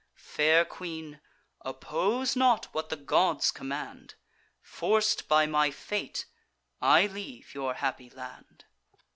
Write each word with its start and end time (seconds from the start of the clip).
Fair 0.15 0.65
queen, 0.65 1.21
oppose 1.63 2.35
not 2.35 2.65
what 2.73 2.89
the 2.89 2.95
gods 2.95 3.51
command; 3.51 4.15
Forc'd 4.59 5.27
by 5.27 5.45
my 5.45 5.69
fate, 5.69 6.25
I 6.81 7.05
leave 7.05 7.53
your 7.53 7.75
happy 7.75 8.09
land." 8.09 8.65